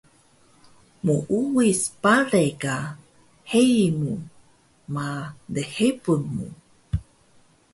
Muuwic 1.03 1.81
bale 2.01 2.43
ka 2.61 2.75
heyi 3.49 3.85
mu 3.99 4.13
ma 4.93 5.07
lhebun 5.53 6.21
mu 6.35 6.45